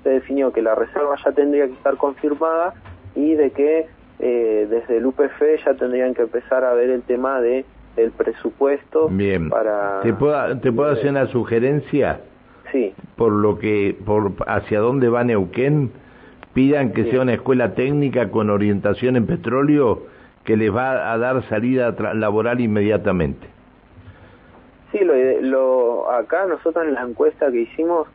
se 0.02 0.08
definió 0.08 0.52
que 0.52 0.62
la 0.62 0.74
reserva 0.74 1.16
ya 1.22 1.32
tendría 1.32 1.66
que 1.66 1.74
estar 1.74 1.96
confirmada 1.96 2.74
y 3.14 3.34
de 3.34 3.50
que 3.50 3.86
eh, 4.18 4.66
desde 4.70 4.96
el 4.96 5.06
UPF 5.06 5.42
ya 5.64 5.74
tendrían 5.74 6.14
que 6.14 6.22
empezar 6.22 6.64
a 6.64 6.72
ver 6.72 6.90
el 6.90 7.02
tema 7.02 7.40
de 7.40 7.64
el 7.96 8.10
presupuesto 8.12 9.08
Bien. 9.08 9.50
para... 9.50 10.00
¿Te 10.00 10.14
puedo, 10.14 10.58
te 10.58 10.72
puedo 10.72 10.90
hacer 10.90 11.10
una 11.10 11.26
sugerencia? 11.26 12.20
Sí. 12.72 12.94
Por 13.16 13.32
lo 13.32 13.58
que, 13.58 13.96
por 14.06 14.32
hacia 14.46 14.80
dónde 14.80 15.08
va 15.08 15.24
Neuquén, 15.24 15.90
pidan 16.54 16.92
que 16.92 17.10
sea 17.10 17.20
una 17.20 17.34
escuela 17.34 17.74
técnica 17.74 18.30
con 18.30 18.48
orientación 18.48 19.16
en 19.16 19.26
petróleo 19.26 20.06
que 20.44 20.56
les 20.56 20.74
va 20.74 21.12
a 21.12 21.18
dar 21.18 21.42
salida 21.48 21.94
laboral 22.14 22.60
inmediatamente. 22.60 23.46
Sí, 24.92 24.98
lo, 25.00 25.14
lo, 25.42 26.10
acá 26.10 26.46
nosotros 26.46 26.84
en 26.86 26.94
la 26.94 27.02
encuesta 27.02 27.50
que 27.50 27.62
hicimos, 27.62 28.08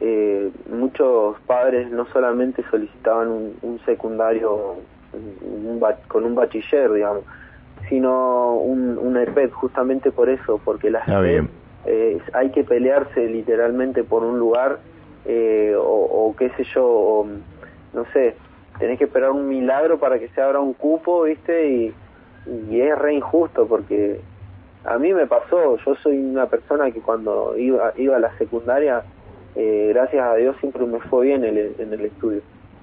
eh, 0.00 0.50
muchos 0.70 1.38
padres 1.46 1.90
no 1.90 2.06
solamente 2.06 2.64
solicitaban 2.70 3.28
un, 3.62 3.80
secundario 3.86 4.76
con 6.08 6.24
un 6.24 6.34
bachiller, 6.34 6.92
digamos, 6.92 7.22
sino 7.88 8.56
un, 8.56 8.98
un 8.98 9.16
EPED 9.16 9.52
justamente 9.52 10.10
por 10.10 10.28
eso, 10.28 10.60
porque 10.64 10.90
las 10.90 11.06
eh, 11.86 12.20
hay 12.32 12.50
que 12.50 12.64
pelearse 12.64 13.28
literalmente 13.28 14.02
por 14.02 14.24
un 14.24 14.38
lugar 14.40 14.80
eh, 15.24 15.74
o, 15.78 16.34
qué 16.36 16.50
sé 16.56 16.64
yo, 16.74 17.26
no 17.94 18.04
sé, 18.12 18.34
tenés 18.78 18.98
que 18.98 19.04
esperar 19.04 19.30
un 19.30 19.48
milagro 19.48 19.98
para 19.98 20.18
que 20.18 20.28
se 20.28 20.40
abra 20.40 20.60
un 20.60 20.74
cupo, 20.74 21.22
¿viste? 21.22 21.68
Y, 21.68 21.94
y 22.70 22.80
es 22.80 22.98
re 22.98 23.14
injusto 23.14 23.66
porque 23.66 24.20
a 24.84 24.98
mí 24.98 25.12
me 25.12 25.26
pasó, 25.26 25.76
yo 25.78 25.94
soy 25.96 26.16
una 26.16 26.46
persona 26.46 26.90
que 26.92 27.00
cuando 27.00 27.56
iba, 27.58 27.92
iba 27.96 28.16
a 28.16 28.20
la 28.20 28.36
secundaria, 28.38 29.02
eh, 29.56 29.90
gracias 29.92 30.24
a 30.24 30.34
Dios 30.36 30.56
siempre 30.60 30.86
me 30.86 31.00
fue 31.00 31.26
bien 31.26 31.44
en 31.44 31.56
el, 31.56 31.74
en 31.78 31.92
el 31.92 32.02
estudio. 32.02 32.40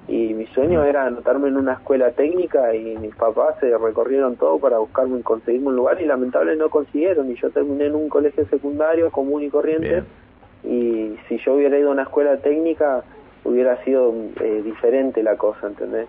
Y 0.08 0.34
mi 0.34 0.46
sueño 0.48 0.84
era 0.84 1.06
anotarme 1.06 1.48
en 1.48 1.56
una 1.56 1.74
escuela 1.74 2.12
técnica 2.12 2.76
y 2.76 2.98
mis 2.98 3.16
papás 3.16 3.56
se 3.62 3.78
recorrieron 3.78 4.36
todo 4.36 4.60
para 4.60 4.80
buscarme 4.80 5.20
y 5.20 5.24
conseguirme 5.24 5.68
un 5.68 5.78
lugar 5.78 6.02
y 6.02 6.06
lamentablemente 6.06 6.62
no 6.62 6.70
consiguieron. 6.70 7.32
Y 7.32 7.36
yo 7.36 7.50
terminé 7.52 7.86
en 7.86 7.96
un 7.96 8.10
colegio 8.10 8.46
secundario 8.48 9.10
común 9.12 9.44
y 9.44 9.50
corriente. 9.50 10.04
Y 10.66 11.16
si 11.30 11.38
yo 11.38 11.54
hubiera 11.54 11.78
ido 11.78 11.90
a 11.90 11.94
una 11.94 12.04
escuela 12.04 12.36
técnica 12.38 13.04
hubiera 13.44 13.82
sido 13.84 14.14
eh, 14.42 14.62
diferente 14.64 15.22
la 15.24 15.36
cosa, 15.36 15.68
¿entendés? 15.68 16.08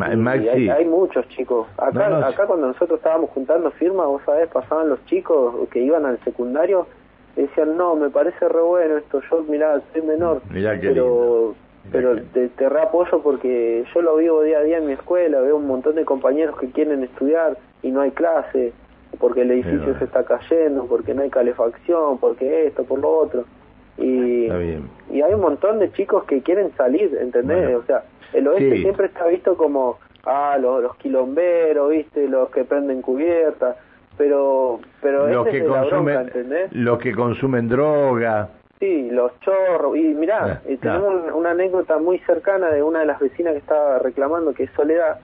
hay, 0.00 0.84
muchos 0.84 1.28
chicos. 1.28 1.66
Acá, 1.76 2.26
acá 2.26 2.46
cuando 2.46 2.68
nosotros 2.68 2.98
estábamos 2.98 3.30
juntando 3.30 3.70
firmas, 3.72 4.06
vos 4.06 4.22
sabés, 4.24 4.48
pasaban 4.48 4.88
los 4.88 5.04
chicos 5.06 5.68
que 5.70 5.80
iban 5.80 6.06
al 6.06 6.18
secundario 6.24 6.86
y 7.36 7.42
decían, 7.42 7.76
no, 7.76 7.94
me 7.94 8.10
parece 8.10 8.48
re 8.48 8.62
bueno 8.62 8.96
esto, 8.96 9.20
yo 9.30 9.44
mirá, 9.48 9.80
soy 9.92 10.02
menor, 10.02 10.42
pero 10.52 11.54
pero 11.90 12.20
te, 12.34 12.48
te 12.48 12.68
reapoyo 12.68 13.22
porque 13.22 13.84
yo 13.92 14.02
lo 14.02 14.16
vivo 14.16 14.42
día 14.42 14.58
a 14.58 14.62
día 14.62 14.78
en 14.78 14.86
mi 14.86 14.92
escuela, 14.92 15.40
veo 15.40 15.56
un 15.56 15.66
montón 15.66 15.96
de 15.96 16.04
compañeros 16.04 16.56
que 16.58 16.70
quieren 16.70 17.02
estudiar 17.02 17.56
y 17.82 17.90
no 17.90 18.02
hay 18.02 18.10
clase, 18.10 18.72
porque 19.18 19.42
el 19.42 19.50
edificio 19.50 19.98
se 19.98 20.04
está 20.04 20.24
cayendo, 20.24 20.86
porque 20.86 21.14
no 21.14 21.22
hay 21.22 21.30
calefacción, 21.30 22.18
porque 22.18 22.66
esto, 22.66 22.84
por 22.84 23.00
lo 23.00 23.10
otro. 23.10 23.44
Y, 23.98 24.48
y 25.10 25.22
hay 25.22 25.34
un 25.34 25.40
montón 25.40 25.78
de 25.78 25.92
chicos 25.92 26.24
que 26.24 26.42
quieren 26.42 26.70
salir, 26.76 27.16
¿entendés? 27.20 27.76
O 27.76 27.82
sea, 27.84 28.04
el 28.32 28.46
oeste 28.48 28.78
siempre 28.78 29.06
está 29.06 29.26
visto 29.26 29.56
como, 29.56 29.98
ah, 30.24 30.56
los, 30.60 30.82
los 30.82 30.96
quilomberos, 30.96 31.90
¿viste? 31.90 32.28
Los 32.28 32.50
que 32.50 32.64
prenden 32.64 33.02
cubiertas, 33.02 33.76
pero 34.16 34.80
pero 35.00 35.28
los 35.28 35.48
que 35.48 35.64
consumen 35.64 36.30
los 36.72 36.98
que 36.98 37.14
consumen 37.14 37.68
droga 37.68 38.50
Sí, 38.80 39.10
los 39.10 39.38
chorros. 39.40 39.94
Y 39.94 40.14
mirá, 40.14 40.62
eh, 40.66 40.78
tenemos 40.80 41.30
una 41.34 41.50
anécdota 41.50 41.98
muy 41.98 42.18
cercana 42.20 42.70
de 42.70 42.82
una 42.82 43.00
de 43.00 43.06
las 43.06 43.20
vecinas 43.20 43.52
que 43.52 43.58
estaba 43.58 43.98
reclamando, 43.98 44.54
que 44.54 44.64
es 44.64 44.70
Soledad. 44.70 45.20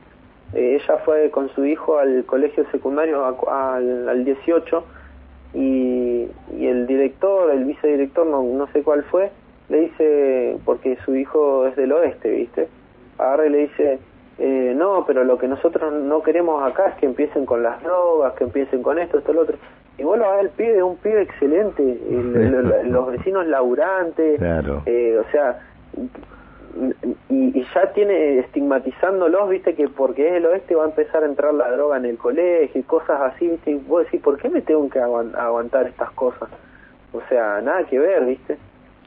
Eh, 0.52 0.78
ella 0.78 0.98
fue 1.06 1.30
con 1.30 1.48
su 1.54 1.64
hijo 1.64 1.98
al 1.98 2.26
colegio 2.26 2.66
secundario 2.70 3.24
al, 3.24 4.08
al 4.10 4.24
18 4.26 4.84
y, 5.54 6.28
y, 6.54 6.66
el 6.66 6.86
director, 6.86 7.50
el 7.50 7.64
vicedirector, 7.64 8.26
no, 8.26 8.42
no 8.42 8.66
sé 8.72 8.82
cuál 8.82 9.04
fue, 9.04 9.30
le 9.68 9.80
dice, 9.80 10.58
porque 10.64 10.96
su 11.04 11.14
hijo 11.16 11.66
es 11.66 11.76
del 11.76 11.92
oeste, 11.92 12.30
¿viste? 12.30 12.68
Agarra 13.18 13.46
y 13.46 13.50
le 13.50 13.58
dice, 13.58 13.98
eh, 14.38 14.74
no, 14.76 15.04
pero 15.06 15.24
lo 15.24 15.38
que 15.38 15.48
nosotros 15.48 15.92
no 15.92 16.22
queremos 16.22 16.62
acá 16.62 16.88
es 16.88 16.94
que 16.96 17.06
empiecen 17.06 17.46
con 17.46 17.62
las 17.62 17.82
drogas, 17.82 18.34
que 18.34 18.44
empiecen 18.44 18.82
con 18.82 18.98
esto, 18.98 19.18
esto, 19.18 19.32
lo 19.32 19.42
otro. 19.42 19.56
Y 19.98 20.02
bueno, 20.02 20.24
el 20.38 20.50
pibe 20.50 20.76
es 20.76 20.82
un 20.82 20.96
pibe 20.96 21.22
excelente, 21.22 21.82
los 22.84 23.10
vecinos 23.12 23.46
laburantes, 23.46 24.40
eh, 24.86 25.18
o 25.18 25.30
sea, 25.30 25.58
y, 27.30 27.64
ya 27.74 27.92
tiene 27.94 28.40
estigmatizándolos, 28.40 29.48
viste, 29.48 29.74
que 29.74 29.88
porque 29.88 30.28
es 30.28 30.34
el 30.34 30.46
oeste 30.46 30.74
va 30.74 30.84
a 30.84 30.88
empezar 30.88 31.22
a 31.22 31.26
entrar 31.26 31.54
la 31.54 31.70
droga 31.70 31.96
en 31.96 32.04
el 32.04 32.18
colegio 32.18 32.80
y 32.80 32.84
cosas 32.84 33.20
así, 33.22 33.48
viste, 33.48 33.70
y 33.70 33.74
vos 33.76 34.04
decís, 34.04 34.20
¿por 34.20 34.36
qué 34.38 34.50
me 34.50 34.60
tengo 34.60 34.88
que 34.90 35.00
aguantar 35.00 35.86
estas 35.86 36.10
cosas? 36.10 36.50
O 37.12 37.22
sea, 37.30 37.62
nada 37.62 37.84
que 37.84 37.98
ver, 37.98 38.26
viste. 38.26 38.58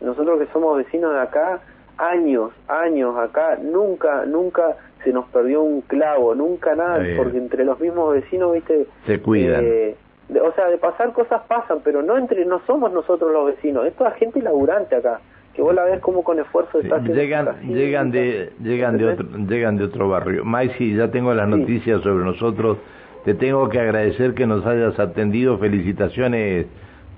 Nosotros 0.01 0.39
que 0.39 0.48
somos 0.53 0.77
vecinos 0.77 1.13
de 1.13 1.20
acá, 1.20 1.60
años, 1.98 2.51
años 2.68 3.18
acá, 3.18 3.58
nunca, 3.62 4.25
nunca 4.25 4.77
se 5.03 5.12
nos 5.12 5.25
perdió 5.29 5.62
un 5.62 5.82
clavo, 5.82 6.36
nunca 6.36 6.75
nada, 6.75 7.03
porque 7.18 7.38
entre 7.38 7.65
los 7.65 7.79
mismos 7.79 8.13
vecinos, 8.13 8.53
viste, 8.53 8.88
se 9.06 9.22
cuidan. 9.22 9.63
Eh, 9.63 9.96
o 10.41 10.51
sea, 10.53 10.68
de 10.68 10.77
pasar 10.77 11.12
cosas 11.13 11.41
pasan, 11.48 11.79
pero 11.84 12.01
no 12.01 12.18
entre 12.18 12.46
no 12.46 12.62
somos 12.68 12.91
nosotros 12.91 13.32
los 13.32 13.48
vecinos, 13.48 13.86
es 13.86 13.94
toda 13.96 14.12
gente 14.12 14.41
laburante 14.41 14.96
acá, 14.96 15.20
que 15.53 15.62
vos 15.62 15.74
la 15.74 15.84
ves 15.84 16.00
como 16.00 16.24
con 16.24 16.39
esfuerzo 16.39 16.79
está 16.79 17.00
llegan 17.00 17.48
llegan 17.68 18.12
de 18.12 18.53
llegan 18.62 18.98
de 18.98 19.06
otro 19.08 19.25
llegan 19.48 19.77
de 19.77 19.86
otro 19.86 20.08
barrio. 20.08 20.46
Maisi, 20.46 20.96
ya 20.96 21.10
tengo 21.10 21.34
las 21.34 21.48
noticias 21.48 22.01
sobre 22.01 22.24
nosotros. 22.24 22.77
Te 23.25 23.34
tengo 23.34 23.68
que 23.68 23.79
agradecer 23.79 24.34
que 24.34 24.46
nos 24.46 24.65
hayas 24.65 24.98
atendido. 25.00 25.58
Felicitaciones 25.58 26.68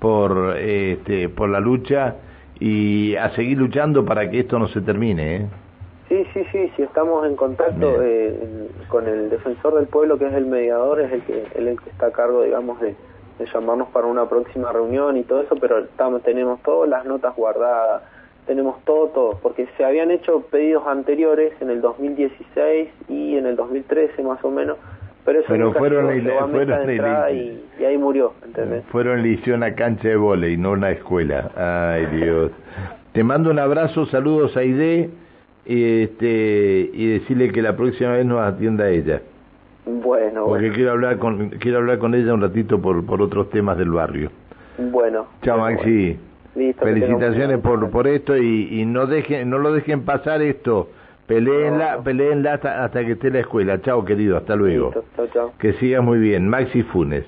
por 0.00 0.56
este 0.56 1.28
por 1.28 1.48
la 1.50 1.60
lucha 1.60 2.16
y 2.64 3.16
a 3.16 3.28
seguir 3.30 3.58
luchando 3.58 4.04
para 4.04 4.30
que 4.30 4.38
esto 4.38 4.56
no 4.56 4.68
se 4.68 4.80
termine. 4.80 5.36
¿eh? 5.36 5.46
Sí, 6.08 6.24
sí, 6.32 6.44
sí, 6.52 6.70
sí, 6.76 6.82
estamos 6.82 7.26
en 7.26 7.34
contacto 7.34 8.00
eh, 8.00 8.68
con 8.86 9.08
el 9.08 9.30
defensor 9.30 9.74
del 9.74 9.88
pueblo, 9.88 10.16
que 10.16 10.28
es 10.28 10.32
el 10.32 10.46
mediador, 10.46 11.00
es 11.00 11.10
el 11.10 11.22
que, 11.22 11.44
el 11.56 11.80
que 11.80 11.90
está 11.90 12.06
a 12.06 12.12
cargo, 12.12 12.44
digamos, 12.44 12.80
de, 12.80 12.94
de 13.40 13.46
llamarnos 13.52 13.88
para 13.88 14.06
una 14.06 14.28
próxima 14.28 14.70
reunión 14.70 15.16
y 15.16 15.24
todo 15.24 15.40
eso, 15.40 15.56
pero 15.56 15.78
estamos, 15.80 16.22
tenemos 16.22 16.62
todas 16.62 16.88
las 16.88 17.04
notas 17.04 17.34
guardadas, 17.34 18.02
tenemos 18.46 18.76
todo, 18.84 19.08
todo, 19.08 19.38
porque 19.42 19.66
se 19.76 19.84
habían 19.84 20.12
hecho 20.12 20.42
pedidos 20.42 20.86
anteriores 20.86 21.54
en 21.60 21.68
el 21.68 21.80
2016 21.80 22.90
y 23.08 23.36
en 23.36 23.46
el 23.46 23.56
2013 23.56 24.22
más 24.22 24.44
o 24.44 24.52
menos, 24.52 24.76
pero 25.24 25.38
eso 25.40 25.48
pero 25.48 25.72
fueron, 25.72 26.06
fueron 26.50 26.90
y, 26.90 27.60
y, 27.80 27.84
ahí 27.84 27.96
murió, 27.96 28.32
¿entendés? 28.44 28.84
Fueron 28.86 29.22
le 29.22 29.54
una 29.54 29.74
cancha 29.74 30.08
de 30.08 30.16
volei, 30.16 30.56
no 30.56 30.72
una 30.72 30.90
escuela. 30.90 31.50
Ay, 31.56 32.06
Dios. 32.06 32.50
Te 33.12 33.22
mando 33.22 33.50
un 33.50 33.58
abrazo, 33.58 34.06
saludos 34.06 34.56
a 34.56 34.64
Ide 34.64 35.10
y, 35.64 36.02
este, 36.02 36.90
y 36.92 37.06
decirle 37.18 37.52
que 37.52 37.62
la 37.62 37.76
próxima 37.76 38.12
vez 38.12 38.26
nos 38.26 38.40
atienda 38.40 38.88
ella. 38.88 39.22
Bueno, 39.84 40.46
Porque 40.46 40.70
quiero 40.70 40.92
hablar 40.92 41.18
con 41.18 41.50
quiero 41.50 41.78
hablar 41.78 41.98
con 41.98 42.14
ella 42.14 42.34
un 42.34 42.40
ratito 42.40 42.80
por 42.80 43.04
por 43.04 43.20
otros 43.20 43.50
temas 43.50 43.76
del 43.76 43.90
barrio. 43.90 44.30
Bueno. 44.78 45.26
Chao, 45.42 45.58
Maxi. 45.58 46.18
Felicitaciones 46.54 47.58
por 47.58 47.90
por 47.90 48.06
esto 48.06 48.36
y, 48.36 48.80
y 48.80 48.86
no 48.86 49.06
dejen 49.06 49.50
no 49.50 49.58
lo 49.58 49.72
dejen 49.72 50.02
pasar 50.02 50.40
esto. 50.42 50.88
Peleenla, 51.26 52.02
peleenla 52.02 52.54
hasta, 52.54 52.84
hasta 52.84 53.04
que 53.04 53.12
esté 53.12 53.30
la 53.30 53.40
escuela. 53.40 53.80
Chao, 53.80 54.04
querido, 54.04 54.36
hasta 54.36 54.56
luego. 54.56 54.92
Chao, 55.16 55.26
chao. 55.32 55.52
Que 55.58 55.72
siga 55.74 56.00
muy 56.00 56.18
bien. 56.18 56.48
Maxi 56.48 56.82
Funes. 56.82 57.24